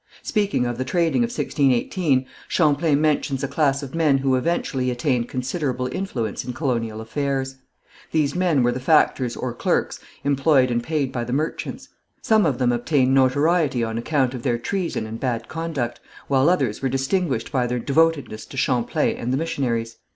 Speaking 0.23 0.65
of 0.65 0.79
the 0.79 0.83
trading 0.83 1.19
of 1.23 1.27
1618, 1.27 2.25
Champlain 2.47 2.99
mentions 2.99 3.43
a 3.43 3.47
class 3.47 3.83
of 3.83 3.93
men 3.93 4.17
who 4.17 4.35
eventually 4.35 4.89
attained 4.89 5.29
considerable 5.29 5.85
influence 5.91 6.43
in 6.43 6.53
colonial 6.53 7.01
affairs. 7.01 7.57
These 8.11 8.33
men 8.33 8.63
were 8.63 8.71
the 8.71 8.79
factors 8.79 9.35
or 9.37 9.53
clerks 9.53 9.99
employed 10.23 10.71
and 10.71 10.81
paid 10.81 11.11
by 11.11 11.23
the 11.23 11.33
merchants. 11.33 11.89
Some 12.19 12.47
of 12.47 12.57
them 12.57 12.71
obtained 12.71 13.13
notoriety 13.13 13.83
on 13.83 13.99
account 13.99 14.33
of 14.33 14.41
their 14.41 14.57
treason 14.57 15.05
and 15.05 15.19
bad 15.19 15.47
conduct, 15.47 15.99
while 16.27 16.49
others 16.49 16.81
were 16.81 16.89
distinguished 16.89 17.51
by 17.51 17.67
their 17.67 17.77
devotedness 17.77 18.47
to 18.47 18.57
Champlain 18.57 19.15
and 19.17 19.31
the 19.31 19.37
missionaries. 19.37 19.97